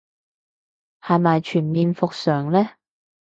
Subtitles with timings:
[1.01, 2.71] 係咪全面復常嘞